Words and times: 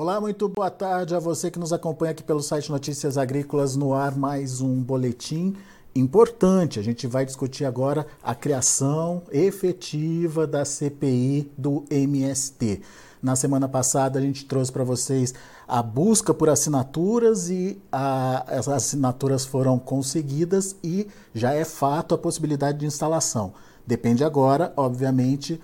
Olá, 0.00 0.20
muito 0.20 0.48
boa 0.48 0.70
tarde 0.70 1.12
a 1.12 1.18
você 1.18 1.50
que 1.50 1.58
nos 1.58 1.72
acompanha 1.72 2.12
aqui 2.12 2.22
pelo 2.22 2.40
site 2.40 2.70
Notícias 2.70 3.18
Agrícolas 3.18 3.74
no 3.74 3.92
ar, 3.92 4.16
mais 4.16 4.60
um 4.60 4.80
boletim 4.80 5.56
importante. 5.92 6.78
A 6.78 6.82
gente 6.84 7.04
vai 7.08 7.26
discutir 7.26 7.64
agora 7.64 8.06
a 8.22 8.32
criação 8.32 9.24
efetiva 9.32 10.46
da 10.46 10.64
CPI 10.64 11.50
do 11.58 11.84
MST. 11.90 12.80
Na 13.20 13.34
semana 13.34 13.68
passada 13.68 14.20
a 14.20 14.22
gente 14.22 14.44
trouxe 14.44 14.70
para 14.70 14.84
vocês 14.84 15.34
a 15.66 15.82
busca 15.82 16.32
por 16.32 16.48
assinaturas 16.48 17.50
e 17.50 17.76
a, 17.90 18.56
as 18.56 18.68
assinaturas 18.68 19.44
foram 19.44 19.80
conseguidas 19.80 20.76
e 20.80 21.08
já 21.34 21.54
é 21.54 21.64
fato 21.64 22.14
a 22.14 22.18
possibilidade 22.18 22.78
de 22.78 22.86
instalação. 22.86 23.52
Depende 23.88 24.22
agora, 24.22 24.70
obviamente, 24.76 25.58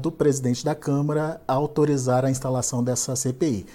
do 0.00 0.10
presidente 0.10 0.64
da 0.64 0.74
Câmara 0.74 1.38
autorizar 1.46 2.24
a 2.24 2.30
instalação 2.30 2.82
dessa 2.82 3.14
CPI. 3.14 3.66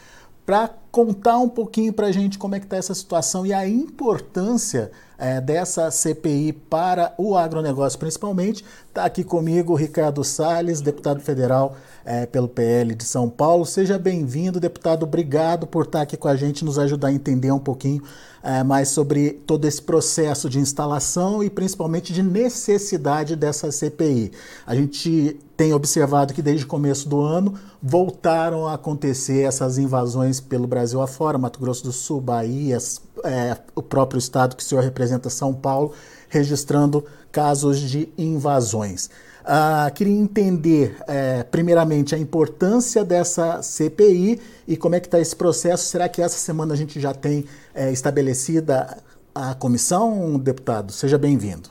Para 0.44 0.68
contar 0.92 1.38
um 1.38 1.48
pouquinho 1.48 1.94
para 1.94 2.08
a 2.08 2.12
gente 2.12 2.40
como 2.40 2.56
é 2.56 2.60
que 2.60 2.66
está 2.66 2.76
essa 2.76 2.96
situação 2.96 3.46
e 3.46 3.54
a 3.54 3.68
importância 3.68 4.92
é, 5.24 5.40
dessa 5.40 5.90
CPI 5.90 6.52
para 6.52 7.14
o 7.18 7.38
agronegócio, 7.38 7.98
principalmente, 7.98 8.66
está 8.90 9.06
aqui 9.06 9.24
comigo 9.24 9.74
Ricardo 9.74 10.22
Salles, 10.22 10.82
deputado 10.82 11.22
federal 11.22 11.78
é, 12.04 12.26
pelo 12.26 12.50
PL 12.50 12.94
de 12.94 13.06
São 13.06 13.30
Paulo. 13.30 13.66
Seja 13.66 13.98
bem-vindo, 13.98 14.60
deputado. 14.60 15.04
Obrigado 15.04 15.66
por 15.66 15.86
estar 15.86 16.02
aqui 16.02 16.18
com 16.18 16.28
a 16.28 16.36
gente, 16.36 16.66
nos 16.66 16.78
ajudar 16.78 17.08
a 17.08 17.14
entender 17.14 17.54
um 17.54 17.60
pouquinho 17.60 18.04
é, 18.44 18.62
mais 18.62 18.90
sobre 18.90 19.32
todo 19.48 19.66
esse 19.66 19.82
processo 19.82 20.50
de 20.50 20.60
instalação 20.60 21.42
e 21.42 21.50
principalmente 21.50 22.12
de 22.12 22.22
necessidade 22.22 23.38
dessa 23.38 23.72
CPI. 23.72 24.34
A 24.68 24.76
gente 24.76 25.40
tem 25.56 25.72
observado 25.72 26.34
que 26.34 26.42
desde 26.42 26.66
o 26.66 26.68
começo 26.68 27.08
do 27.08 27.22
ano 27.22 27.54
voltaram 27.82 28.68
a 28.68 28.74
acontecer 28.74 29.44
essas 29.44 29.78
invasões 29.78 30.42
pelo 30.42 30.68
Brasil 30.68 31.02
afora, 31.02 31.38
Mato 31.38 31.60
Grosso 31.60 31.84
do 31.86 31.94
Sul, 31.94 32.20
Bahia, 32.20 32.78
é, 33.24 33.58
o 33.76 33.82
próprio 33.82 34.20
estado 34.20 34.56
que 34.56 34.64
o 34.64 34.66
senhor 34.66 34.84
representa, 34.84 35.30
São 35.30 35.54
Paulo, 35.54 35.94
registrando 36.30 37.06
casos 37.32 37.80
de 37.80 38.10
invasões. 38.18 39.10
Uh, 39.44 39.94
queria 39.94 40.14
entender, 40.14 40.96
é, 41.06 41.44
primeiramente, 41.44 42.16
a 42.16 42.18
importância 42.18 43.04
dessa 43.04 43.62
CPI 43.62 44.40
e 44.66 44.78
como 44.78 44.96
é 44.96 45.02
que 45.02 45.08
está 45.08 45.20
esse 45.20 45.36
processo. 45.36 45.86
Será 45.86 46.08
que 46.08 46.22
essa 46.22 46.38
semana 46.38 46.74
a 46.74 46.78
gente 46.78 47.00
já 47.00 47.14
tem 47.14 47.46
é, 47.76 47.92
estabelecida 47.92 48.98
a 49.36 49.54
comissão, 49.54 50.40
deputado? 50.40 50.94
Seja 50.94 51.18
bem-vindo. 51.18 51.70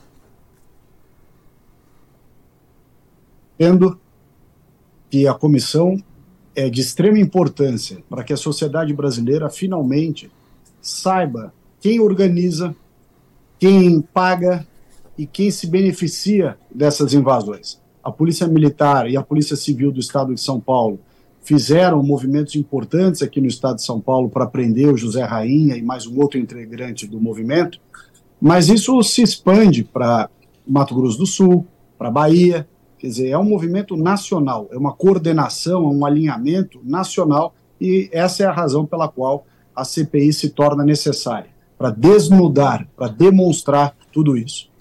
Entendo 3.59 3.99
que 5.09 5.27
a 5.27 5.33
comissão 5.33 5.97
é 6.55 6.69
de 6.69 6.81
extrema 6.81 7.17
importância 7.17 8.03
para 8.09 8.23
que 8.23 8.33
a 8.33 8.37
sociedade 8.37 8.93
brasileira 8.93 9.49
finalmente 9.49 10.29
saiba 10.83 11.53
quem 11.79 12.01
organiza, 12.01 12.75
quem 13.57 14.01
paga 14.01 14.67
e 15.17 15.25
quem 15.25 15.49
se 15.49 15.65
beneficia 15.65 16.57
dessas 16.69 17.13
invasões. 17.13 17.81
A 18.03 18.11
Polícia 18.11 18.45
Militar 18.47 19.09
e 19.09 19.15
a 19.15 19.23
Polícia 19.23 19.55
Civil 19.55 19.91
do 19.91 20.01
Estado 20.01 20.35
de 20.35 20.41
São 20.41 20.59
Paulo 20.59 20.99
fizeram 21.41 22.03
movimentos 22.03 22.55
importantes 22.55 23.21
aqui 23.21 23.39
no 23.39 23.47
Estado 23.47 23.77
de 23.77 23.83
São 23.83 23.99
Paulo 23.99 24.29
para 24.29 24.45
prender 24.45 24.93
o 24.93 24.97
José 24.97 25.23
Rainha 25.23 25.77
e 25.77 25.81
mais 25.81 26.05
um 26.05 26.19
outro 26.19 26.37
integrante 26.37 27.07
do 27.07 27.19
movimento, 27.19 27.79
mas 28.41 28.67
isso 28.67 29.01
se 29.03 29.21
expande 29.21 29.85
para 29.85 30.29
Mato 30.67 30.93
Grosso 30.93 31.17
do 31.17 31.25
Sul, 31.25 31.65
para 31.97 32.11
Bahia, 32.11 32.67
quer 32.97 33.07
dizer, 33.07 33.29
é 33.29 33.37
um 33.37 33.43
movimento 33.43 33.95
nacional, 33.95 34.67
é 34.71 34.77
uma 34.77 34.93
coordenação, 34.93 35.83
é 35.85 35.87
um 35.87 36.05
alinhamento 36.05 36.81
nacional 36.83 37.53
e 37.79 38.09
essa 38.11 38.43
é 38.43 38.45
a 38.45 38.51
razão 38.51 38.85
pela 38.85 39.07
qual 39.07 39.45
a 39.75 39.83
CPI 39.83 40.33
se 40.33 40.49
torna 40.49 40.83
necessária, 40.83 41.49
para 41.77 41.89
desnudar, 41.89 42.87
para 42.95 43.07
demonstrar 43.07 43.95
tudo 44.11 44.37
isso 44.37 44.73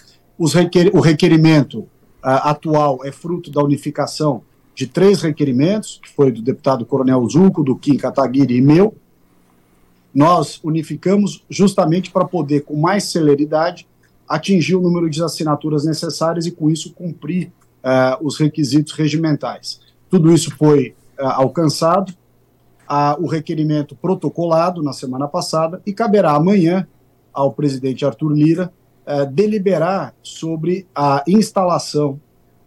requer, 0.51 0.91
o 0.95 1.01
requerimento 1.01 1.81
uh, 1.81 1.89
atual 2.23 3.01
é 3.05 3.13
fruto 3.13 3.51
da 3.51 3.63
unificação 3.63 4.43
de 4.75 4.87
três 4.87 5.21
requerimentos, 5.21 6.01
que 6.03 6.11
foi 6.11 6.33
do 6.33 6.41
deputado 6.43 6.87
Coronel 6.87 7.29
Zulco, 7.29 7.63
do 7.63 7.77
Kim 7.77 7.97
Kataguiri 7.97 8.57
e 8.57 8.63
meu. 8.63 8.95
Nós 10.15 10.61
unificamos 10.63 11.45
justamente 11.49 12.11
para 12.11 12.25
poder, 12.25 12.63
com 12.63 12.77
mais 12.77 13.05
celeridade, 13.05 13.87
atingir 14.29 14.75
o 14.75 14.81
número 14.81 15.11
de 15.11 15.23
assinaturas 15.23 15.85
necessárias 15.85 16.47
e, 16.47 16.51
com 16.51 16.71
isso, 16.71 16.93
cumprir 16.95 17.53
uh, 17.85 18.27
os 18.27 18.39
requisitos 18.39 18.93
regimentais. 18.93 19.81
Tudo 20.09 20.33
isso 20.33 20.55
foi 20.57 20.95
uh, 21.19 21.27
alcançado, 21.27 22.15
o 23.19 23.27
requerimento 23.27 23.97
protocolado 23.97 24.83
na 24.83 24.93
semana 24.93 25.27
passada 25.27 25.81
e 25.87 25.93
caberá 25.93 26.33
amanhã 26.33 26.87
ao 27.33 27.53
presidente 27.53 28.05
Arthur 28.05 28.33
Lira 28.33 28.73
é, 29.05 29.27
deliberar 29.27 30.15
sobre 30.23 30.87
a 30.95 31.25
instalação 31.27 32.21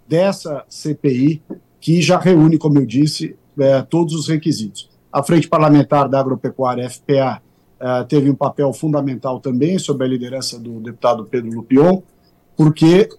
dessa 0.06 0.66
CPI, 0.68 1.42
que 1.80 2.02
já 2.02 2.18
reúne, 2.18 2.58
como 2.58 2.78
eu 2.78 2.86
disse, 2.86 3.38
é, 3.58 3.82
todos 3.82 4.14
os 4.14 4.28
requisitos. 4.28 4.90
A 5.12 5.24
Frente 5.24 5.48
Parlamentar 5.48 6.10
da 6.10 6.20
Agropecuária, 6.20 6.90
FPA, 6.90 7.42
é, 7.80 8.04
teve 8.04 8.30
um 8.30 8.36
papel 8.36 8.74
fundamental 8.74 9.40
também, 9.40 9.80
sob 9.80 10.04
a 10.04 10.08
liderança 10.08 10.60
do 10.60 10.82
deputado 10.82 11.26
Pedro 11.26 11.52
Lupion, 11.52 12.02
porque 12.58 13.10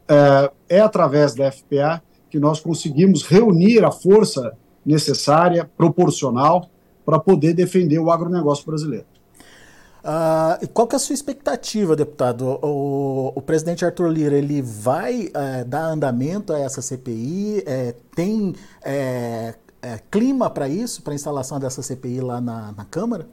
é 0.66 0.81
através 0.81 1.34
da 1.34 1.53
FPA 1.53 2.03
que 2.31 2.39
nós 2.39 2.59
conseguimos 2.59 3.22
reunir 3.22 3.84
a 3.84 3.91
força 3.91 4.56
necessária, 4.84 5.71
proporcional, 5.77 6.71
para 7.06 7.21
poder 7.21 7.55
defender 7.55 8.00
o 8.00 8.11
agronegócio 8.11 8.67
brasileiro. 8.67 9.06
Uh, 10.06 10.69
qual 10.69 10.87
que 10.87 10.94
é 10.94 10.99
a 10.99 11.00
sua 11.00 11.15
expectativa, 11.15 11.97
deputado? 11.97 12.59
O, 12.62 13.33
o 13.34 13.43
presidente 13.43 13.84
Arthur 13.84 14.09
Lira 14.09 14.37
ele 14.37 14.61
vai 14.62 15.27
uh, 15.27 15.65
dar 15.66 15.87
andamento 15.87 16.53
a 16.53 16.59
essa 16.61 16.83
CPI? 16.83 17.65
É, 17.66 17.95
tem 18.15 18.55
é, 18.84 19.55
é, 19.83 20.00
clima 20.11 20.49
para 20.49 20.69
isso, 20.69 21.03
para 21.03 21.12
a 21.12 21.16
instalação 21.16 21.59
dessa 21.59 21.83
CPI 21.83 22.21
lá 22.21 22.41
na, 22.41 22.72
na, 22.72 22.84
Câmara? 22.84 23.28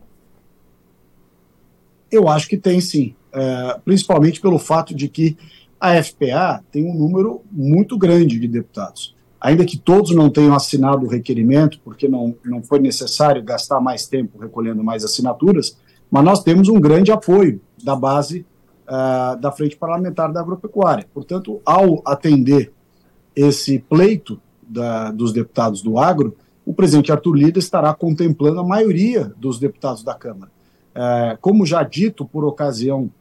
Eu 2.12 2.28
acho 2.28 2.48
que 2.48 2.58
tem 2.58 2.82
sim, 2.82 3.16
é, 3.32 3.80
principalmente 3.86 4.42
pelo 4.42 4.58
fato 4.58 4.96
de 4.96 5.08
que 5.08 5.38
a 5.80 6.02
FPA 6.02 6.64
tem 6.72 6.90
um 6.90 6.96
número 6.96 7.42
muito 7.52 7.98
grande 7.98 8.40
de 8.40 8.48
deputados. 8.48 9.16
Ainda 9.44 9.66
que 9.66 9.78
todos 9.78 10.16
não 10.16 10.30
tenham 10.30 10.56
assinado 10.56 11.06
o 11.06 11.10
requerimento, 11.10 11.78
porque 11.84 12.08
não, 12.08 12.34
não 12.46 12.64
foi 12.64 12.80
necessário 12.80 13.44
gastar 13.44 13.82
mais 13.82 14.08
tempo 14.08 14.40
recolhendo 14.40 14.82
mais 14.82 15.04
assinaturas, 15.04 15.78
mas 16.10 16.24
nós 16.24 16.42
temos 16.42 16.70
um 16.70 16.80
grande 16.80 17.12
apoio 17.12 17.60
da 17.84 17.94
base 17.94 18.46
uh, 18.84 19.38
da 19.42 19.52
Frente 19.52 19.76
Parlamentar 19.76 20.32
da 20.32 20.40
Agropecuária. 20.40 21.06
Portanto, 21.14 21.62
ao 21.66 22.02
atender 22.06 22.72
esse 23.36 23.80
pleito 23.80 24.40
da, 24.62 25.12
dos 25.12 25.34
deputados 25.34 25.82
do 25.82 26.00
agro, 26.00 26.38
o 26.66 26.74
presidente 26.74 27.12
Arthur 27.12 27.36
Lira 27.36 27.60
estará 27.60 27.94
contemplando 27.94 28.62
a 28.62 28.64
maioria 28.64 29.34
dos 29.36 29.60
deputados 29.60 30.06
da 30.06 30.14
Câmara. 30.14 30.50
Uh, 30.96 31.38
como 31.42 31.66
já 31.66 31.84
dito 31.84 32.24
por 32.24 32.46
ocasião 32.46 33.12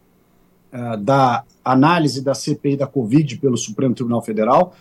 uh, 0.72 0.96
da 0.98 1.42
análise 1.64 2.22
da 2.22 2.32
CPI 2.32 2.76
da 2.76 2.86
Covid 2.86 3.38
pelo 3.38 3.56
Supremo 3.56 3.92
Tribunal 3.92 4.22
Federal, 4.22 4.72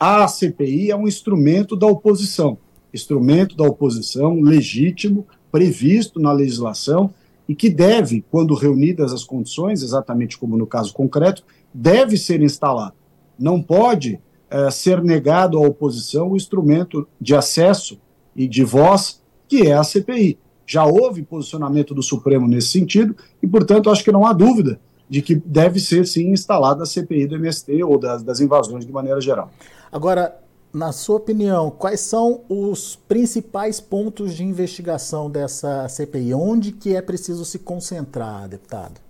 a 0.00 0.26
CPI 0.26 0.90
é 0.90 0.96
um 0.96 1.06
instrumento 1.06 1.76
da 1.76 1.86
oposição, 1.86 2.56
instrumento 2.92 3.54
da 3.54 3.64
oposição 3.64 4.40
legítimo, 4.40 5.26
previsto 5.52 6.18
na 6.18 6.32
legislação 6.32 7.12
e 7.46 7.54
que 7.54 7.68
deve, 7.68 8.24
quando 8.30 8.54
reunidas 8.54 9.12
as 9.12 9.24
condições, 9.24 9.82
exatamente 9.82 10.38
como 10.38 10.56
no 10.56 10.66
caso 10.66 10.94
concreto, 10.94 11.44
deve 11.74 12.16
ser 12.16 12.40
instalado. 12.40 12.94
Não 13.38 13.60
pode 13.60 14.18
é, 14.48 14.70
ser 14.70 15.02
negado 15.02 15.58
à 15.58 15.60
oposição 15.60 16.30
o 16.30 16.36
instrumento 16.36 17.06
de 17.20 17.34
acesso 17.34 18.00
e 18.34 18.48
de 18.48 18.64
voz 18.64 19.20
que 19.46 19.66
é 19.66 19.74
a 19.74 19.84
CPI. 19.84 20.38
Já 20.64 20.86
houve 20.86 21.22
posicionamento 21.22 21.92
do 21.92 22.02
Supremo 22.02 22.48
nesse 22.48 22.68
sentido 22.68 23.14
e, 23.42 23.46
portanto, 23.46 23.90
acho 23.90 24.02
que 24.02 24.12
não 24.12 24.24
há 24.24 24.32
dúvida 24.32 24.80
de 25.10 25.20
que 25.20 25.34
deve 25.34 25.80
ser 25.80 26.06
sim 26.06 26.30
instalada 26.30 26.84
a 26.84 26.86
CPI 26.86 27.26
do 27.26 27.34
MST 27.34 27.82
ou 27.82 27.98
das, 27.98 28.22
das 28.22 28.40
invasões 28.40 28.86
de 28.86 28.92
maneira 28.92 29.20
geral. 29.20 29.50
Agora, 29.90 30.38
na 30.72 30.92
sua 30.92 31.16
opinião, 31.16 31.68
quais 31.68 31.98
são 31.98 32.42
os 32.48 32.94
principais 32.94 33.80
pontos 33.80 34.34
de 34.34 34.44
investigação 34.44 35.28
dessa 35.28 35.88
CPI? 35.88 36.32
Onde 36.32 36.70
que 36.70 36.94
é 36.94 37.02
preciso 37.02 37.44
se 37.44 37.58
concentrar, 37.58 38.48
deputado? 38.48 39.00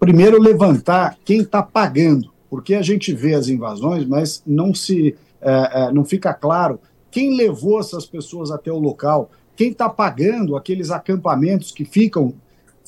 Primeiro, 0.00 0.42
levantar 0.42 1.16
quem 1.24 1.42
está 1.42 1.62
pagando, 1.62 2.32
porque 2.50 2.74
a 2.74 2.82
gente 2.82 3.14
vê 3.14 3.34
as 3.34 3.46
invasões, 3.46 4.04
mas 4.04 4.42
não 4.44 4.74
se 4.74 5.16
é, 5.40 5.84
é, 5.84 5.92
não 5.92 6.04
fica 6.04 6.34
claro 6.34 6.80
quem 7.08 7.36
levou 7.36 7.78
essas 7.78 8.04
pessoas 8.04 8.50
até 8.50 8.72
o 8.72 8.78
local, 8.78 9.30
quem 9.54 9.70
está 9.70 9.88
pagando 9.88 10.56
aqueles 10.56 10.90
acampamentos 10.90 11.70
que 11.70 11.84
ficam 11.84 12.34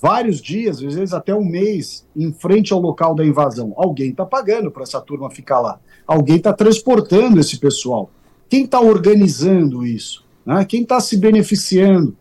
vários 0.00 0.40
dias, 0.40 0.76
às 0.82 0.94
vezes 0.94 1.12
até 1.12 1.34
um 1.34 1.44
mês, 1.44 2.06
em 2.14 2.32
frente 2.32 2.72
ao 2.72 2.80
local 2.80 3.14
da 3.14 3.24
invasão. 3.24 3.72
Alguém 3.76 4.10
está 4.10 4.24
pagando 4.24 4.70
para 4.70 4.84
essa 4.84 5.00
turma 5.00 5.30
ficar 5.30 5.60
lá. 5.60 5.80
Alguém 6.06 6.36
está 6.36 6.52
transportando 6.52 7.40
esse 7.40 7.58
pessoal. 7.58 8.10
Quem 8.48 8.64
está 8.64 8.80
organizando 8.80 9.84
isso? 9.84 10.24
Né? 10.46 10.64
Quem 10.64 10.82
está 10.82 11.00
se 11.00 11.16
beneficiando 11.16 12.16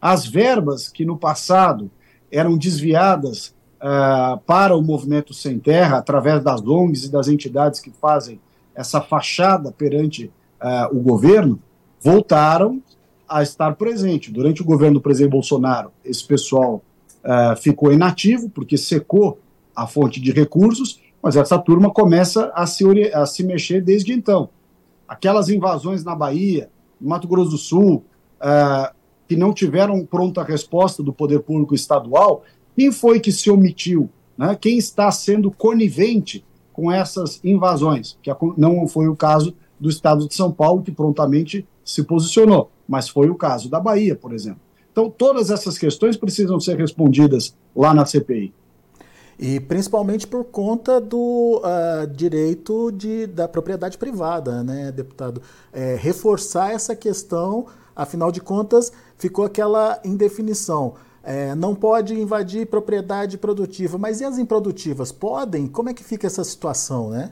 As 0.00 0.26
verbas 0.26 0.88
que 0.88 1.04
no 1.04 1.16
passado 1.16 1.90
eram 2.30 2.56
desviadas 2.56 3.54
uh, 3.78 4.38
para 4.46 4.76
o 4.76 4.82
movimento 4.82 5.32
sem 5.34 5.58
terra, 5.58 5.98
através 5.98 6.42
das 6.42 6.60
ONGs 6.60 7.04
e 7.04 7.10
das 7.10 7.28
entidades 7.28 7.80
que 7.80 7.90
fazem 7.90 8.40
essa 8.74 9.00
fachada 9.00 9.72
perante 9.72 10.30
uh, 10.60 10.96
o 10.96 11.00
governo, 11.00 11.60
voltaram 12.00 12.82
a 13.28 13.42
estar 13.42 13.74
presente. 13.74 14.30
Durante 14.30 14.62
o 14.62 14.64
governo 14.64 14.94
do 14.94 15.02
presidente 15.02 15.32
Bolsonaro, 15.32 15.90
esse 16.04 16.24
pessoal 16.24 16.82
uh, 17.28 17.54
ficou 17.56 17.92
inativo, 17.92 18.48
porque 18.48 18.78
secou 18.78 19.38
a 19.76 19.86
fonte 19.86 20.20
de 20.20 20.32
recursos, 20.32 21.00
mas 21.22 21.36
essa 21.36 21.58
turma 21.58 21.90
começa 21.90 22.50
a 22.54 22.66
se, 22.66 22.84
a 23.12 23.26
se 23.26 23.44
mexer 23.44 23.82
desde 23.82 24.12
então. 24.12 24.48
Aquelas 25.06 25.48
invasões 25.48 26.02
na 26.02 26.14
Bahia, 26.14 26.70
no 26.98 27.10
Mato 27.10 27.28
Grosso 27.28 27.50
do 27.50 27.58
Sul, 27.58 28.04
uh, 28.40 28.94
que 29.28 29.36
não 29.36 29.52
tiveram 29.52 30.04
pronta 30.06 30.42
resposta 30.42 31.02
do 31.02 31.12
poder 31.12 31.40
público 31.40 31.74
estadual, 31.74 32.42
quem 32.74 32.90
foi 32.90 33.20
que 33.20 33.30
se 33.30 33.50
omitiu? 33.50 34.08
Né? 34.36 34.56
Quem 34.58 34.78
está 34.78 35.10
sendo 35.10 35.50
conivente 35.50 36.44
com 36.72 36.90
essas 36.90 37.40
invasões? 37.44 38.16
Que 38.22 38.30
não 38.56 38.86
foi 38.88 39.08
o 39.08 39.16
caso 39.16 39.54
do 39.78 39.88
estado 39.88 40.26
de 40.26 40.34
São 40.34 40.50
Paulo, 40.50 40.82
que 40.82 40.90
prontamente 40.90 41.66
se 41.84 42.02
posicionou, 42.04 42.70
mas 42.88 43.08
foi 43.08 43.28
o 43.30 43.34
caso 43.34 43.68
da 43.68 43.78
Bahia, 43.78 44.14
por 44.16 44.32
exemplo. 44.32 44.67
Então, 44.98 45.08
todas 45.08 45.48
essas 45.48 45.78
questões 45.78 46.16
precisam 46.16 46.58
ser 46.58 46.76
respondidas 46.76 47.54
lá 47.76 47.94
na 47.94 48.04
CPI. 48.04 48.52
E 49.38 49.60
principalmente 49.60 50.26
por 50.26 50.42
conta 50.42 51.00
do 51.00 51.62
uh, 51.62 52.04
direito 52.08 52.90
de, 52.90 53.28
da 53.28 53.46
propriedade 53.46 53.96
privada, 53.96 54.64
né, 54.64 54.90
deputado? 54.90 55.40
É, 55.72 55.94
reforçar 55.94 56.72
essa 56.72 56.96
questão, 56.96 57.66
afinal 57.94 58.32
de 58.32 58.40
contas, 58.40 58.90
ficou 59.16 59.44
aquela 59.44 60.00
indefinição. 60.04 60.94
É, 61.22 61.54
não 61.54 61.76
pode 61.76 62.14
invadir 62.20 62.66
propriedade 62.66 63.38
produtiva, 63.38 63.98
mas 63.98 64.20
e 64.20 64.24
as 64.24 64.36
improdutivas? 64.36 65.12
Podem? 65.12 65.68
Como 65.68 65.88
é 65.88 65.94
que 65.94 66.02
fica 66.02 66.26
essa 66.26 66.42
situação, 66.42 67.10
né? 67.10 67.30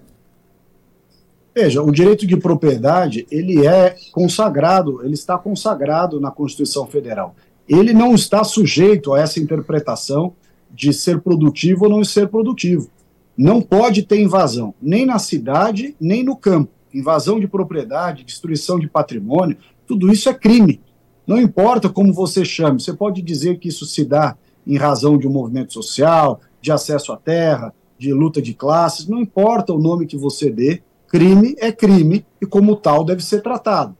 Veja, 1.52 1.82
o 1.82 1.90
direito 1.90 2.26
de 2.28 2.36
propriedade, 2.36 3.26
ele 3.28 3.66
é 3.66 3.96
consagrado, 4.12 5.02
ele 5.02 5.14
está 5.14 5.36
consagrado 5.36 6.20
na 6.20 6.30
Constituição 6.30 6.86
Federal. 6.86 7.34
Ele 7.68 7.92
não 7.92 8.14
está 8.14 8.44
sujeito 8.44 9.12
a 9.12 9.20
essa 9.20 9.40
interpretação 9.40 10.34
de 10.70 10.92
ser 10.92 11.20
produtivo 11.20 11.84
ou 11.84 11.90
não 11.90 12.04
ser 12.04 12.28
produtivo. 12.28 12.88
Não 13.36 13.60
pode 13.60 14.02
ter 14.02 14.20
invasão, 14.20 14.74
nem 14.80 15.04
na 15.04 15.18
cidade, 15.18 15.94
nem 16.00 16.22
no 16.22 16.36
campo. 16.36 16.70
Invasão 16.92 17.38
de 17.38 17.46
propriedade, 17.46 18.24
destruição 18.24 18.78
de 18.78 18.88
patrimônio, 18.88 19.58
tudo 19.86 20.10
isso 20.10 20.28
é 20.28 20.34
crime. 20.34 20.80
Não 21.26 21.40
importa 21.40 21.88
como 21.88 22.12
você 22.12 22.44
chame, 22.44 22.80
você 22.80 22.92
pode 22.92 23.20
dizer 23.20 23.58
que 23.58 23.68
isso 23.68 23.84
se 23.84 24.04
dá 24.04 24.36
em 24.66 24.76
razão 24.76 25.18
de 25.18 25.26
um 25.26 25.32
movimento 25.32 25.72
social, 25.72 26.40
de 26.60 26.72
acesso 26.72 27.12
à 27.12 27.16
terra, 27.16 27.74
de 27.98 28.12
luta 28.12 28.40
de 28.40 28.54
classes, 28.54 29.06
não 29.06 29.20
importa 29.20 29.72
o 29.72 29.78
nome 29.78 30.06
que 30.06 30.16
você 30.16 30.50
dê, 30.50 30.82
crime 31.08 31.54
é 31.58 31.72
crime 31.72 32.24
e, 32.40 32.46
como 32.46 32.76
tal, 32.76 33.04
deve 33.04 33.22
ser 33.22 33.42
tratado. 33.42 33.96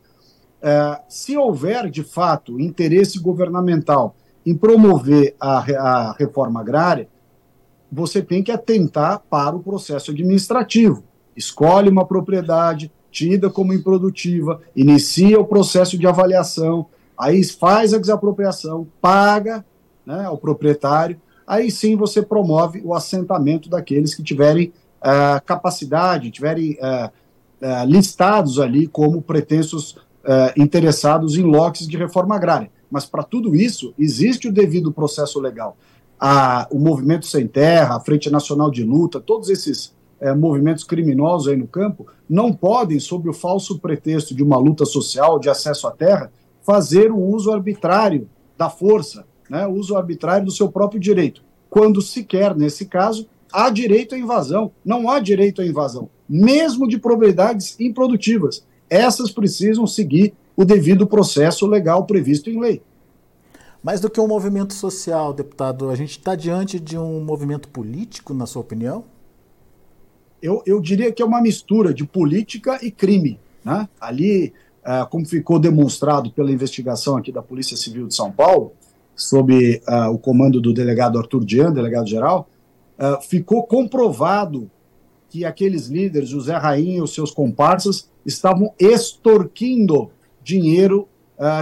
É, 0.67 1.01
se 1.09 1.37
houver, 1.37 1.89
de 1.89 2.03
fato, 2.03 2.61
interesse 2.61 3.21
governamental 3.21 4.17
em 4.45 4.53
promover 4.53 5.37
a, 5.41 5.59
a 5.59 6.13
reforma 6.19 6.59
agrária, 6.59 7.09
você 7.91 8.21
tem 8.21 8.43
que 8.43 8.51
atentar 8.51 9.23
para 9.31 9.55
o 9.55 9.63
processo 9.63 10.11
administrativo. 10.11 11.05
Escolhe 11.37 11.89
uma 11.89 12.05
propriedade, 12.05 12.91
tida 13.13 13.49
como 13.49 13.73
improdutiva, 13.73 14.61
inicia 14.75 15.39
o 15.39 15.45
processo 15.45 15.97
de 15.97 16.05
avaliação, 16.05 16.87
aí 17.17 17.45
faz 17.45 17.95
a 17.95 17.99
desapropriação, 17.99 18.89
paga 19.01 19.65
né, 20.05 20.25
ao 20.25 20.37
proprietário, 20.37 21.21
aí 21.47 21.71
sim 21.71 21.95
você 21.95 22.21
promove 22.21 22.83
o 22.85 22.93
assentamento 22.93 23.71
daqueles 23.71 24.17
que 24.17 24.23
tiverem 24.23 24.73
uh, 25.01 25.41
capacidade, 25.47 26.33
tiverem 26.33 26.73
uh, 26.73 27.09
listados 27.87 28.59
ali 28.59 28.89
como 28.89 29.23
pretensos 29.23 30.05
interessados 30.57 31.37
em 31.37 31.43
lotes 31.43 31.87
de 31.87 31.97
reforma 31.97 32.35
agrária. 32.37 32.71
Mas 32.91 33.07
para 33.07 33.23
tudo 33.23 33.55
isso, 33.55 33.95
existe 33.99 34.49
o 34.49 34.53
devido 34.53 34.93
processo 34.93 35.41
legal. 35.41 35.77
A, 36.19 36.67
o 36.71 36.79
Movimento 36.79 37.27
Sem 37.27 37.47
Terra, 37.47 37.97
a 37.97 38.01
Frente 38.01 38.31
Nacional 38.31 38.71
de 38.71 38.85
Luta, 38.85 39.21
todos 39.21 39.51
esses 39.51 39.95
movimentos 40.39 40.83
criminosos 40.83 41.49
aí 41.49 41.57
no 41.57 41.67
campo, 41.67 42.07
não 42.29 42.53
podem, 42.53 42.99
sob 42.99 43.29
o 43.29 43.35
falso 43.35 43.79
pretexto 43.79 44.35
de 44.35 44.43
uma 44.43 44.57
luta 44.57 44.85
social, 44.85 45.39
de 45.39 45.51
acesso 45.51 45.87
à 45.87 45.91
terra, 45.91 46.33
fazer 46.63 47.13
o 47.13 47.19
uso 47.19 47.53
arbitrário 47.53 48.29
da 48.57 48.71
força, 48.71 49.27
né, 49.49 49.67
o 49.67 49.73
uso 49.73 49.97
arbitrário 49.97 50.47
do 50.47 50.51
seu 50.51 50.69
próprio 50.69 50.99
direito, 50.99 51.43
quando 51.69 52.01
sequer, 52.01 52.57
nesse 52.57 52.87
caso, 52.87 53.29
há 53.53 53.69
direito 53.71 54.15
à 54.15 54.19
invasão. 54.19 54.73
Não 54.85 55.09
há 55.11 55.21
direito 55.21 55.61
à 55.61 55.67
invasão, 55.67 56.09
mesmo 56.29 56.89
de 56.89 56.99
propriedades 56.99 57.79
improdutivas. 57.79 58.65
Essas 58.89 59.31
precisam 59.31 59.87
seguir 59.87 60.35
o 60.57 60.65
devido 60.65 61.07
processo 61.07 61.67
legal 61.67 62.05
previsto 62.07 62.51
em 62.51 62.61
lei. 62.61 62.83
Mais 63.83 64.01
do 64.01 64.11
que 64.11 64.21
um 64.21 64.27
movimento 64.27 64.75
social, 64.75 65.33
deputado, 65.33 65.91
a 65.91 65.95
gente 65.95 66.13
está 66.13 66.35
diante 66.35 66.81
de 66.81 66.99
um 66.99 67.23
movimento 67.23 67.69
político, 67.69 68.35
na 68.35 68.47
sua 68.47 68.63
opinião? 68.63 69.05
Eu, 70.43 70.63
eu 70.67 70.81
diria 70.81 71.13
que 71.13 71.23
é 71.23 71.25
uma 71.25 71.41
mistura 71.41 71.95
de 71.95 72.05
política 72.05 72.79
e 72.83 72.91
crime. 72.91 73.39
Né? 73.65 73.89
Ali 74.01 74.53
uh, 74.87 75.07
como 75.09 75.27
ficou 75.27 75.59
demonstrado 75.59 76.31
pela 76.31 76.53
investigação 76.53 77.17
aqui 77.17 77.33
da 77.33 77.43
Polícia 77.43 77.77
Civil 77.77 78.07
de 78.07 78.15
São 78.15 78.31
Paulo, 78.31 78.73
sob 79.15 79.83
uh, 79.89 80.11
o 80.13 80.19
comando 80.19 80.61
do 80.61 80.73
delegado 80.73 81.19
Arthur 81.19 81.45
Dian, 81.45 81.73
delegado-geral, 81.73 82.49
uh, 82.99 83.21
ficou 83.23 83.67
comprovado 83.67 84.71
que 85.29 85.45
aqueles 85.45 85.89
líderes, 85.89 86.29
José 86.29 86.57
Rainha 86.57 86.99
e 86.99 87.03
os 87.03 87.13
seus 87.13 87.31
comparsas, 87.31 88.09
estavam 88.27 88.73
extorquindo 88.79 90.11
dinheiro 90.43 91.09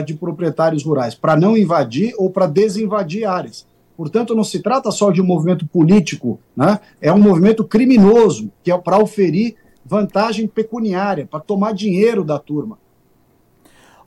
de 0.06 0.14
proprietários 0.14 0.84
rurais 0.84 1.14
para 1.14 1.36
não 1.36 1.56
invadir 1.56 2.14
ou 2.16 2.30
para 2.30 2.46
desinvadir 2.46 3.28
áreas. 3.28 3.66
Portanto, 3.96 4.34
não 4.34 4.44
se 4.44 4.60
trata 4.60 4.90
só 4.90 5.10
de 5.10 5.20
um 5.20 5.26
movimento 5.26 5.66
político, 5.66 6.38
né? 6.56 6.80
é 7.00 7.12
um 7.12 7.18
movimento 7.18 7.64
criminoso, 7.64 8.50
que 8.62 8.70
é 8.70 8.78
para 8.78 8.98
oferir 8.98 9.56
vantagem 9.84 10.46
pecuniária, 10.46 11.26
para 11.30 11.40
tomar 11.40 11.72
dinheiro 11.74 12.24
da 12.24 12.38
turma. 12.38 12.78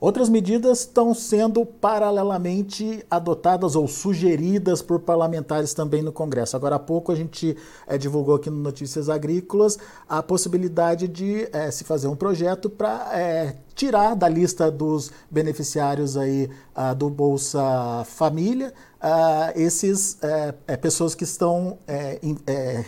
Outras 0.00 0.28
medidas 0.28 0.80
estão 0.80 1.12
sendo 1.12 1.66
paralelamente 1.66 3.04
adotadas 3.10 3.74
ou 3.74 3.88
sugeridas 3.88 4.80
por 4.80 5.00
parlamentares 5.00 5.74
também 5.74 6.02
no 6.02 6.12
Congresso. 6.12 6.54
Agora 6.54 6.76
há 6.76 6.78
pouco 6.78 7.10
a 7.10 7.16
gente 7.16 7.56
é, 7.84 7.98
divulgou 7.98 8.36
aqui 8.36 8.48
no 8.48 8.58
Notícias 8.58 9.08
Agrícolas 9.08 9.76
a 10.08 10.22
possibilidade 10.22 11.08
de 11.08 11.48
é, 11.52 11.68
se 11.72 11.82
fazer 11.82 12.06
um 12.06 12.14
projeto 12.14 12.70
para 12.70 13.10
é, 13.12 13.56
tirar 13.78 14.14
da 14.14 14.28
lista 14.28 14.70
dos 14.70 15.10
beneficiários 15.30 16.16
aí 16.16 16.50
uh, 16.76 16.94
do 16.96 17.08
Bolsa 17.08 18.04
Família 18.06 18.74
uh, 19.02 19.58
esses 19.58 20.14
uh, 20.14 20.78
pessoas 20.78 21.14
que 21.14 21.24
estão 21.24 21.78
in, 22.22 22.36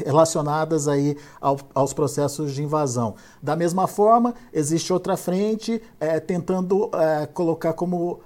relacionadas 0.05 0.88
aí 0.88 1.17
ao, 1.40 1.59
aos 1.75 1.93
processos 1.93 2.52
de 2.52 2.62
invasão. 2.62 3.14
Da 3.43 3.57
mesma 3.57 3.87
forma, 3.87 4.35
existe 4.52 4.93
outra 4.93 5.17
frente 5.17 5.81
tentando 6.26 6.90
colocar 7.35 7.73
como 7.73 8.21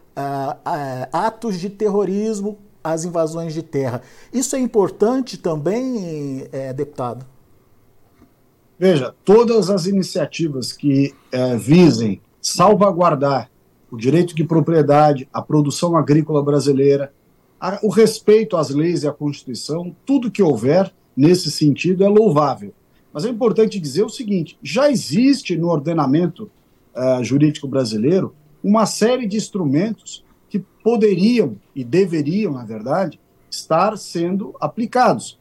atos 1.12 1.58
de 1.58 1.70
terrorismo 1.70 2.58
as 2.82 3.04
invasões 3.04 3.54
de 3.54 3.62
terra. 3.62 4.02
Isso 4.32 4.56
é 4.56 4.58
importante 4.58 5.36
também, 5.36 6.46
deputado? 6.74 7.24
Veja, 8.78 9.14
todas 9.24 9.70
as 9.70 9.86
iniciativas 9.86 10.72
que 10.72 11.14
visem 11.58 12.20
salvaguardar 12.40 13.50
o 13.90 13.96
direito 13.96 14.34
de 14.34 14.44
propriedade, 14.44 15.28
a 15.32 15.40
produção 15.40 15.96
agrícola 15.96 16.42
brasileira, 16.42 17.12
a, 17.64 17.78
o 17.82 17.88
respeito 17.88 18.58
às 18.58 18.68
leis 18.68 19.04
e 19.04 19.08
à 19.08 19.12
Constituição, 19.12 19.96
tudo 20.04 20.30
que 20.30 20.42
houver 20.42 20.92
nesse 21.16 21.50
sentido 21.50 22.04
é 22.04 22.08
louvável. 22.08 22.74
Mas 23.10 23.24
é 23.24 23.30
importante 23.30 23.80
dizer 23.80 24.04
o 24.04 24.10
seguinte: 24.10 24.58
já 24.62 24.90
existe 24.90 25.56
no 25.56 25.68
ordenamento 25.68 26.50
uh, 26.94 27.24
jurídico 27.24 27.66
brasileiro 27.66 28.34
uma 28.62 28.84
série 28.84 29.26
de 29.26 29.38
instrumentos 29.38 30.22
que 30.50 30.58
poderiam 30.58 31.56
e 31.74 31.82
deveriam, 31.82 32.52
na 32.52 32.64
verdade, 32.64 33.18
estar 33.50 33.96
sendo 33.96 34.54
aplicados. 34.60 35.38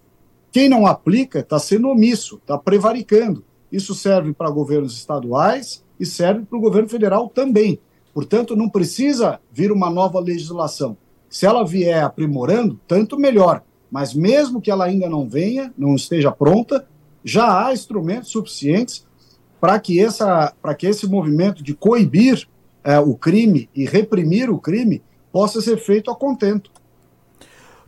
Quem 0.49 0.69
não 0.69 0.87
aplica 0.87 1.39
está 1.39 1.59
sendo 1.59 1.89
omisso, 1.89 2.37
está 2.37 2.57
prevaricando. 2.57 3.43
Isso 3.69 3.93
serve 3.93 4.31
para 4.33 4.49
governos 4.49 4.95
estaduais, 4.95 5.83
e 5.99 6.05
serve 6.05 6.45
para 6.45 6.57
o 6.57 6.61
governo 6.61 6.89
federal 6.89 7.29
também. 7.29 7.79
Portanto, 8.13 8.55
não 8.55 8.69
precisa 8.69 9.39
vir 9.51 9.71
uma 9.71 9.89
nova 9.89 10.19
legislação. 10.19 10.97
Se 11.33 11.47
ela 11.47 11.65
vier 11.65 12.03
aprimorando, 12.03 12.79
tanto 12.87 13.17
melhor. 13.17 13.63
Mas 13.89 14.13
mesmo 14.13 14.61
que 14.61 14.69
ela 14.69 14.85
ainda 14.85 15.09
não 15.09 15.27
venha, 15.27 15.73
não 15.75 15.95
esteja 15.95 16.31
pronta, 16.31 16.87
já 17.25 17.65
há 17.65 17.73
instrumentos 17.73 18.29
suficientes 18.29 19.03
para 19.59 19.79
que, 19.79 19.99
essa, 19.99 20.53
que 20.77 20.85
esse 20.85 21.07
movimento 21.07 21.63
de 21.63 21.73
coibir 21.73 22.47
é, 22.83 22.99
o 22.99 23.15
crime 23.15 23.67
e 23.73 23.83
reprimir 23.83 24.47
o 24.47 24.59
crime 24.59 25.01
possa 25.31 25.59
ser 25.59 25.77
feito 25.77 26.11
a 26.11 26.15
contento. 26.15 26.69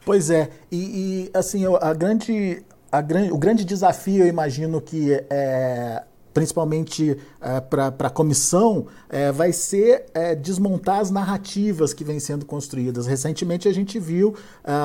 Pois 0.03 0.31
é, 0.31 0.49
e, 0.71 1.29
e 1.29 1.31
assim, 1.31 1.65
a 1.79 1.93
grande, 1.93 2.63
a 2.91 2.99
grande, 2.99 3.31
o 3.31 3.37
grande 3.37 3.63
desafio, 3.63 4.23
eu 4.23 4.27
imagino 4.27 4.81
que 4.81 5.23
é, 5.29 6.03
principalmente 6.35 7.17
é, 7.39 7.61
para 7.61 7.87
a 7.97 8.09
comissão, 8.09 8.87
é, 9.09 9.31
vai 9.31 9.53
ser 9.53 10.07
é, 10.13 10.35
desmontar 10.35 10.99
as 10.99 11.09
narrativas 11.09 11.93
que 11.93 12.03
vêm 12.03 12.19
sendo 12.19 12.45
construídas. 12.45 13.07
Recentemente 13.07 13.69
a 13.69 13.73
gente 13.73 13.97
viu 13.97 14.35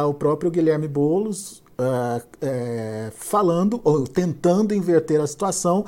o 0.09 0.15
próprio 0.15 0.51
Guilherme 0.51 0.87
Boulos 0.87 1.63
falando, 3.15 3.81
ou 3.83 4.07
tentando 4.07 4.75
inverter 4.75 5.21
a 5.21 5.27
situação, 5.27 5.85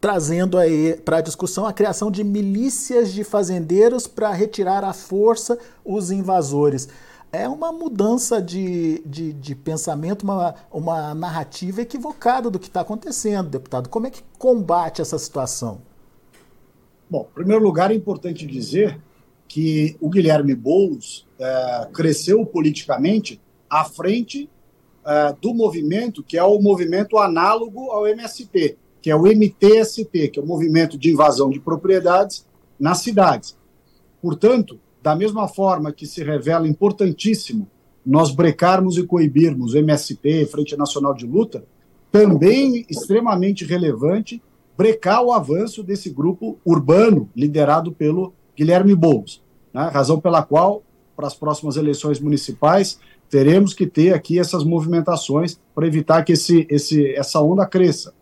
trazendo 0.00 0.56
aí 0.56 1.00
para 1.04 1.16
a 1.16 1.20
discussão 1.20 1.66
a 1.66 1.72
criação 1.72 2.10
de 2.10 2.22
milícias 2.22 3.12
de 3.12 3.24
fazendeiros 3.24 4.06
para 4.06 4.30
retirar 4.32 4.84
à 4.84 4.92
força 4.92 5.58
os 5.84 6.10
invasores 6.10 6.88
é 7.32 7.48
uma 7.48 7.72
mudança 7.72 8.40
de, 8.40 9.02
de, 9.04 9.32
de, 9.32 9.54
pensamento, 9.54 10.22
uma, 10.22 10.54
uma 10.72 11.14
narrativa 11.14 11.82
equivocada 11.82 12.50
do 12.50 12.58
que 12.58 12.68
está 12.68 12.80
acontecendo, 12.80 13.50
deputado. 13.50 13.88
Como 13.88 14.06
é 14.06 14.10
que 14.10 14.22
combate 14.38 15.02
essa 15.02 15.18
situação? 15.18 15.82
Bom, 17.10 17.26
em 17.30 17.34
primeiro 17.34 17.62
lugar, 17.62 17.90
é 17.90 17.94
importante 17.94 18.46
dizer 18.46 18.98
que 19.46 19.96
o 20.00 20.08
Guilherme 20.08 20.54
Boulos 20.54 21.26
é, 21.38 21.88
cresceu 21.92 22.44
politicamente 22.44 23.40
à 23.68 23.84
frente 23.84 24.48
é, 25.04 25.34
do 25.40 25.54
movimento, 25.54 26.22
que 26.22 26.36
é 26.36 26.42
o 26.42 26.60
movimento 26.60 27.18
análogo 27.18 27.90
ao 27.90 28.06
MST, 28.06 28.76
que 29.00 29.10
é 29.10 29.16
o 29.16 29.22
MTST, 29.22 30.28
que 30.28 30.38
é 30.38 30.42
o 30.42 30.46
movimento 30.46 30.98
de 30.98 31.10
invasão 31.10 31.50
de 31.50 31.60
propriedades 31.60 32.46
nas 32.78 32.98
cidades. 32.98 33.56
Portanto, 34.20 34.78
da 35.08 35.16
mesma 35.16 35.48
forma 35.48 35.90
que 35.90 36.06
se 36.06 36.22
revela 36.22 36.68
importantíssimo 36.68 37.66
nós 38.04 38.30
brecarmos 38.30 38.98
e 38.98 39.06
coibirmos 39.06 39.72
o 39.72 39.78
MST, 39.78 40.44
Frente 40.50 40.76
Nacional 40.76 41.14
de 41.14 41.24
Luta, 41.26 41.64
também 42.12 42.84
extremamente 42.90 43.64
relevante 43.64 44.42
brecar 44.76 45.22
o 45.22 45.32
avanço 45.32 45.82
desse 45.82 46.10
grupo 46.10 46.58
urbano 46.62 47.30
liderado 47.34 47.90
pelo 47.90 48.34
Guilherme 48.54 48.94
Boulos, 48.94 49.42
né? 49.72 49.88
razão 49.90 50.20
pela 50.20 50.42
qual, 50.42 50.82
para 51.16 51.26
as 51.26 51.34
próximas 51.34 51.78
eleições 51.78 52.20
municipais, 52.20 53.00
teremos 53.30 53.72
que 53.72 53.86
ter 53.86 54.12
aqui 54.12 54.38
essas 54.38 54.62
movimentações 54.62 55.58
para 55.74 55.86
evitar 55.86 56.22
que 56.22 56.32
esse, 56.32 56.66
esse, 56.68 57.14
essa 57.14 57.40
onda 57.40 57.64
cresça. 57.64 58.12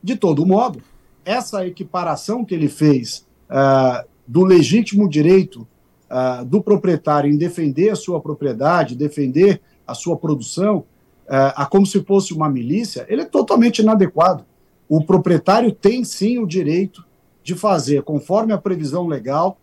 De 0.00 0.14
todo 0.14 0.46
modo, 0.46 0.80
essa 1.24 1.66
equiparação 1.66 2.44
que 2.44 2.54
ele 2.54 2.68
fez 2.68 3.26
uh, 3.50 4.06
do 4.24 4.44
legítimo 4.44 5.08
direito 5.08 5.66
uh, 6.10 6.44
do 6.44 6.62
proprietário 6.62 7.30
em 7.30 7.36
defender 7.36 7.90
a 7.90 7.96
sua 7.96 8.20
propriedade, 8.20 8.96
defender 8.96 9.60
a 9.86 9.94
sua 9.94 10.16
produção, 10.16 10.78
uh, 10.78 11.54
a 11.54 11.66
como 11.66 11.86
se 11.86 12.02
fosse 12.02 12.32
uma 12.34 12.48
milícia, 12.48 13.06
ele 13.08 13.22
é 13.22 13.26
totalmente 13.26 13.80
inadequado. 13.80 14.44
O 14.88 15.04
proprietário 15.04 15.72
tem 15.72 16.02
sim 16.04 16.38
o 16.38 16.46
direito 16.46 17.04
de 17.42 17.54
fazer, 17.54 18.02
conforme 18.02 18.52
a 18.52 18.58
previsão 18.58 19.06
legal, 19.06 19.58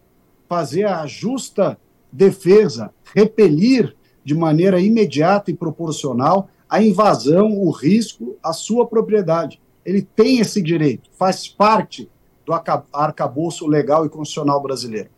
fazer 0.47 0.85
a 0.85 1.05
justa 1.07 1.77
defesa, 2.11 2.91
repelir 3.13 3.95
de 4.23 4.33
maneira 4.33 4.79
imediata 4.79 5.51
e 5.51 5.55
proporcional 5.55 6.49
a 6.69 6.81
invasão, 6.81 7.59
o 7.59 7.69
risco 7.69 8.37
à 8.43 8.53
sua 8.53 8.87
propriedade. 8.87 9.61
Ele 9.85 10.01
tem 10.01 10.39
esse 10.39 10.61
direito, 10.61 11.09
faz 11.17 11.47
parte 11.47 12.09
do 12.45 12.53
arcabouço 12.91 13.67
legal 13.67 14.05
e 14.05 14.09
constitucional 14.09 14.61
brasileiro. 14.61 15.09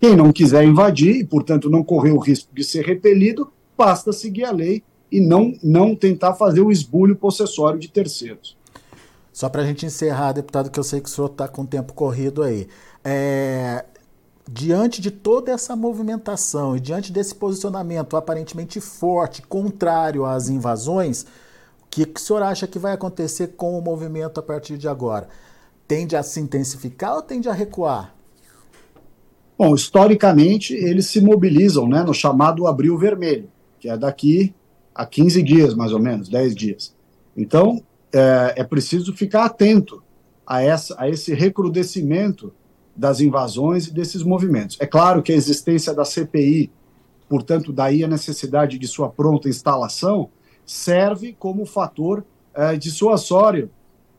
Quem 0.00 0.16
não 0.16 0.32
quiser 0.32 0.64
invadir 0.64 1.16
e, 1.16 1.24
portanto, 1.24 1.68
não 1.68 1.84
correr 1.84 2.10
o 2.10 2.18
risco 2.18 2.48
de 2.54 2.64
ser 2.64 2.86
repelido, 2.86 3.52
basta 3.76 4.12
seguir 4.12 4.44
a 4.44 4.50
lei 4.50 4.82
e 5.12 5.20
não, 5.20 5.52
não 5.62 5.94
tentar 5.94 6.34
fazer 6.34 6.62
o 6.62 6.72
esbulho 6.72 7.14
possessório 7.14 7.78
de 7.78 7.88
terceiros. 7.88 8.56
Só 9.30 9.48
para 9.50 9.62
a 9.62 9.66
gente 9.66 9.84
encerrar, 9.84 10.32
deputado, 10.32 10.70
que 10.70 10.80
eu 10.80 10.84
sei 10.84 11.00
que 11.00 11.08
o 11.08 11.12
senhor 11.12 11.30
está 11.30 11.46
com 11.46 11.62
o 11.62 11.66
tempo 11.66 11.92
corrido 11.92 12.42
aí. 12.42 12.66
É, 13.04 13.84
diante 14.50 15.00
de 15.00 15.10
toda 15.10 15.52
essa 15.52 15.76
movimentação 15.76 16.76
e 16.76 16.80
diante 16.80 17.12
desse 17.12 17.34
posicionamento 17.34 18.16
aparentemente 18.16 18.80
forte, 18.80 19.42
contrário 19.42 20.24
às 20.24 20.48
invasões, 20.48 21.22
o 21.82 21.86
que, 21.90 22.06
que 22.06 22.20
o 22.20 22.22
senhor 22.22 22.42
acha 22.42 22.66
que 22.66 22.78
vai 22.78 22.92
acontecer 22.92 23.48
com 23.48 23.78
o 23.78 23.82
movimento 23.82 24.40
a 24.40 24.42
partir 24.42 24.78
de 24.78 24.88
agora? 24.88 25.28
Tende 25.86 26.16
a 26.16 26.22
se 26.22 26.40
intensificar 26.40 27.16
ou 27.16 27.22
tende 27.22 27.48
a 27.48 27.52
recuar? 27.52 28.14
Bom, 29.60 29.74
historicamente, 29.74 30.72
eles 30.72 31.04
se 31.08 31.20
mobilizam 31.20 31.86
né, 31.86 32.02
no 32.02 32.14
chamado 32.14 32.66
Abril 32.66 32.96
Vermelho, 32.96 33.50
que 33.78 33.90
é 33.90 33.98
daqui 33.98 34.54
a 34.94 35.04
15 35.04 35.42
dias, 35.42 35.74
mais 35.74 35.92
ou 35.92 36.00
menos, 36.00 36.30
10 36.30 36.54
dias. 36.54 36.96
Então, 37.36 37.82
é, 38.10 38.54
é 38.56 38.64
preciso 38.64 39.12
ficar 39.14 39.44
atento 39.44 40.02
a, 40.46 40.62
essa, 40.62 40.96
a 40.98 41.10
esse 41.10 41.34
recrudescimento 41.34 42.54
das 42.96 43.20
invasões 43.20 43.88
e 43.88 43.92
desses 43.92 44.22
movimentos. 44.22 44.78
É 44.80 44.86
claro 44.86 45.22
que 45.22 45.30
a 45.30 45.36
existência 45.36 45.92
da 45.92 46.06
CPI, 46.06 46.72
portanto, 47.28 47.70
daí 47.70 48.02
a 48.02 48.08
necessidade 48.08 48.78
de 48.78 48.88
sua 48.88 49.10
pronta 49.10 49.46
instalação, 49.46 50.30
serve 50.64 51.36
como 51.38 51.66
fator 51.66 52.24
é, 52.54 52.76
dissuasório 52.78 53.70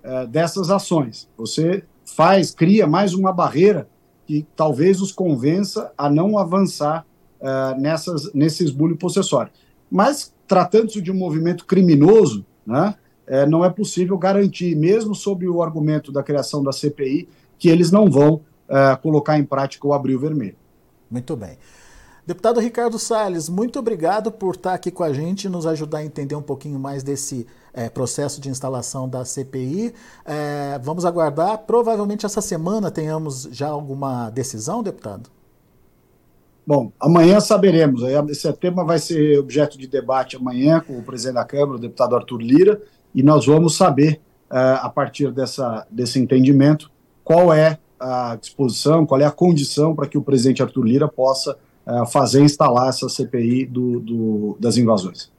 é, 0.03 0.27
dessas 0.27 0.69
ações. 0.69 1.27
Você 1.35 1.83
faz, 2.05 2.51
cria 2.51 2.85
mais 2.85 3.15
uma 3.15 3.33
barreira 3.33 3.89
que 4.31 4.47
talvez 4.55 5.01
os 5.01 5.11
convença 5.11 5.91
a 5.97 6.09
não 6.09 6.37
avançar 6.37 7.05
uh, 7.41 7.77
nessas, 7.77 8.33
nesse 8.33 8.63
esbulho 8.63 8.95
possessório. 8.95 9.51
Mas, 9.91 10.33
tratando-se 10.47 11.01
de 11.01 11.11
um 11.11 11.15
movimento 11.15 11.65
criminoso, 11.65 12.45
né, 12.65 12.95
é, 13.27 13.45
não 13.45 13.65
é 13.65 13.69
possível 13.69 14.17
garantir, 14.17 14.73
mesmo 14.73 15.13
sob 15.13 15.45
o 15.49 15.61
argumento 15.61 16.13
da 16.13 16.23
criação 16.23 16.63
da 16.63 16.71
CPI, 16.71 17.27
que 17.59 17.67
eles 17.67 17.91
não 17.91 18.09
vão 18.09 18.35
uh, 18.35 18.97
colocar 19.01 19.37
em 19.37 19.43
prática 19.43 19.85
o 19.85 19.93
abril 19.93 20.17
vermelho. 20.17 20.55
Muito 21.09 21.35
bem. 21.35 21.57
Deputado 22.31 22.61
Ricardo 22.61 22.97
Salles, 22.97 23.49
muito 23.49 23.77
obrigado 23.77 24.31
por 24.31 24.55
estar 24.55 24.73
aqui 24.73 24.89
com 24.89 25.03
a 25.03 25.11
gente 25.11 25.43
e 25.43 25.49
nos 25.49 25.65
ajudar 25.65 25.97
a 25.97 26.05
entender 26.05 26.33
um 26.33 26.41
pouquinho 26.41 26.79
mais 26.79 27.03
desse 27.03 27.45
é, 27.73 27.89
processo 27.89 28.39
de 28.39 28.47
instalação 28.47 29.09
da 29.09 29.25
CPI. 29.25 29.93
É, 30.23 30.79
vamos 30.81 31.03
aguardar. 31.03 31.57
Provavelmente 31.57 32.25
essa 32.25 32.39
semana 32.39 32.89
tenhamos 32.89 33.49
já 33.51 33.67
alguma 33.67 34.29
decisão, 34.29 34.81
deputado? 34.81 35.29
Bom, 36.65 36.93
amanhã 36.97 37.41
saberemos. 37.41 38.01
Esse 38.29 38.53
tema 38.53 38.85
vai 38.85 38.97
ser 38.97 39.37
objeto 39.37 39.77
de 39.77 39.85
debate 39.85 40.37
amanhã 40.37 40.79
com 40.79 40.97
o 40.97 41.03
presidente 41.03 41.35
da 41.35 41.43
Câmara, 41.43 41.75
o 41.75 41.81
deputado 41.81 42.15
Arthur 42.15 42.39
Lira, 42.39 42.81
e 43.13 43.21
nós 43.21 43.45
vamos 43.45 43.75
saber, 43.75 44.21
é, 44.49 44.57
a 44.81 44.87
partir 44.87 45.33
dessa, 45.33 45.85
desse 45.91 46.17
entendimento, 46.17 46.89
qual 47.25 47.53
é 47.53 47.77
a 47.99 48.37
disposição, 48.37 49.05
qual 49.05 49.19
é 49.19 49.25
a 49.25 49.31
condição 49.31 49.93
para 49.93 50.07
que 50.07 50.17
o 50.17 50.21
presidente 50.21 50.63
Arthur 50.63 50.85
Lira 50.85 51.09
possa 51.09 51.57
uh, 51.91 52.05
fazer 52.05 52.41
instalar 52.41 52.89
essa 52.89 53.09
CPI 53.09 53.65
do, 53.65 53.99
do, 53.99 54.57
das 54.59 54.77
invasões. 54.77 55.31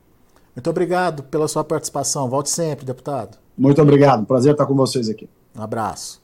Muito 0.54 0.68
obrigado 0.68 1.22
pela 1.22 1.48
sua 1.48 1.64
participação. 1.64 2.28
Volte 2.28 2.50
sempre, 2.50 2.84
deputado. 2.84 3.38
Muito 3.56 3.80
obrigado. 3.80 4.26
Prazer 4.26 4.52
estar 4.52 4.66
com 4.66 4.74
vocês 4.74 5.08
aqui. 5.08 5.28
Um 5.56 5.62
abraço. 5.62 6.20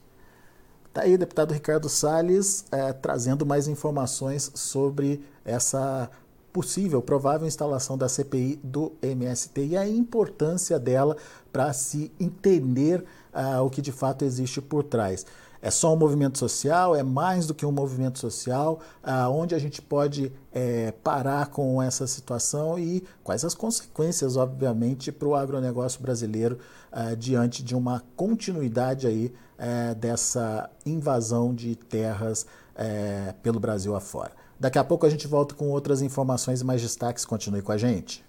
Está 0.87 1.01
aí, 1.01 1.17
deputado 1.17 1.53
Ricardo 1.53 1.87
Salles, 1.87 2.65
é, 2.71 2.91
trazendo 2.93 3.45
mais 3.45 3.67
informações 3.67 4.51
sobre 4.55 5.23
essa 5.45 6.09
possível, 6.51 7.01
provável 7.01 7.47
instalação 7.47 7.97
da 7.97 8.09
CPI 8.09 8.59
do 8.63 8.91
MST 9.01 9.65
e 9.67 9.77
a 9.77 9.87
importância 9.87 10.79
dela 10.79 11.15
para 11.51 11.71
se 11.73 12.11
entender 12.19 13.03
uh, 13.33 13.63
o 13.63 13.69
que 13.69 13.81
de 13.81 13.91
fato 13.91 14.25
existe 14.25 14.61
por 14.61 14.83
trás. 14.83 15.25
É 15.61 15.69
só 15.69 15.93
um 15.93 15.97
movimento 15.97 16.37
social? 16.37 16.95
É 16.95 17.03
mais 17.03 17.45
do 17.45 17.53
que 17.53 17.65
um 17.65 17.71
movimento 17.71 18.17
social? 18.17 18.79
Ah, 19.03 19.29
onde 19.29 19.53
a 19.53 19.59
gente 19.59 19.81
pode 19.81 20.31
é, 20.53 20.91
parar 21.03 21.47
com 21.47 21.81
essa 21.81 22.07
situação 22.07 22.79
e 22.79 23.03
quais 23.23 23.43
as 23.43 23.53
consequências, 23.53 24.37
obviamente, 24.37 25.11
para 25.11 25.27
o 25.27 25.35
agronegócio 25.35 26.01
brasileiro 26.01 26.59
ah, 26.91 27.13
diante 27.13 27.63
de 27.63 27.75
uma 27.75 28.03
continuidade 28.15 29.05
aí 29.05 29.33
é, 29.57 29.93
dessa 29.93 30.69
invasão 30.85 31.53
de 31.53 31.75
terras 31.75 32.45
é, 32.75 33.33
pelo 33.43 33.59
Brasil 33.59 33.95
afora. 33.95 34.31
Daqui 34.57 34.77
a 34.77 34.83
pouco 34.83 35.05
a 35.05 35.09
gente 35.09 35.27
volta 35.27 35.55
com 35.55 35.69
outras 35.69 36.01
informações 36.01 36.61
e 36.61 36.65
mais 36.65 36.81
destaques. 36.81 37.25
Continue 37.25 37.61
com 37.61 37.71
a 37.71 37.77
gente. 37.77 38.28